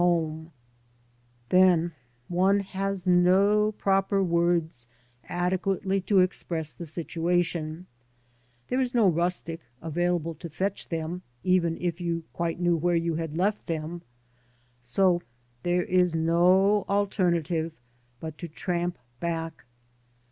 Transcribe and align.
15 0.01 0.03
homel 0.47 0.51
Then 1.49 1.91
one 2.27 2.59
has 2.61 3.05
no 3.05 3.71
proper 3.73 4.23
words 4.23 4.87
adequately 5.29 6.01
to 6.01 6.21
express 6.21 6.71
the 6.73 6.87
situation: 6.87 7.85
there 8.69 8.81
is 8.81 8.95
no 8.95 9.07
rustic 9.07 9.59
available 9.79 10.33
to 10.33 10.49
fetch 10.49 10.89
them, 10.89 11.21
even 11.43 11.77
if 11.79 12.01
you 12.01 12.23
quite 12.33 12.59
knew 12.59 12.75
where 12.77 12.95
you 12.95 13.13
had 13.17 13.37
left 13.37 13.67
them, 13.67 14.01
so 14.81 15.21
there 15.61 15.83
is 15.83 16.15
no 16.15 16.83
alternative 16.89 17.71
but 18.19 18.39
to 18.39 18.47
tramp 18.47 18.97
back. 19.19 19.65